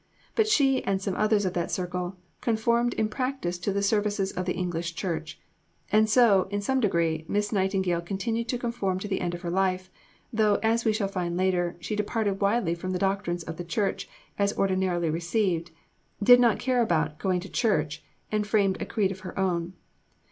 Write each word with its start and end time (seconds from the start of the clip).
But 0.33 0.47
she 0.47 0.83
and 0.83 0.99
some 0.99 1.13
others 1.15 1.45
of 1.45 1.53
that 1.53 1.69
circle 1.69 2.15
conformed 2.41 2.95
in 2.95 3.07
practice 3.07 3.59
to 3.59 3.71
the 3.71 3.83
services 3.83 4.31
of 4.31 4.45
the 4.47 4.55
English 4.55 4.95
Church. 4.95 5.39
And 5.91 6.09
so, 6.09 6.47
in 6.49 6.59
some 6.59 6.79
degree, 6.79 7.23
Miss 7.27 7.51
Nightingale 7.51 8.01
continued 8.01 8.47
to 8.49 8.57
conform 8.57 8.97
to 8.97 9.07
the 9.07 9.21
end 9.21 9.35
of 9.35 9.41
her 9.41 9.51
life; 9.51 9.91
though, 10.33 10.55
as 10.63 10.85
we 10.85 10.91
shall 10.91 11.07
find 11.07 11.37
later 11.37 11.73
on, 11.75 11.81
she 11.81 11.95
departed 11.95 12.41
widely 12.41 12.73
from 12.73 12.93
the 12.93 12.97
doctrines 12.97 13.43
of 13.43 13.57
the 13.57 13.63
Church 13.63 14.09
as 14.39 14.57
ordinarily 14.57 15.11
received, 15.11 15.69
did 16.23 16.39
not 16.39 16.57
care 16.57 16.81
about 16.81 17.19
"going 17.19 17.39
to 17.39 17.47
church," 17.49 18.03
and 18.31 18.47
framed 18.47 18.81
a 18.81 18.87
creed 18.87 19.11
of 19.11 19.19
her 19.19 19.37
own. 19.37 19.73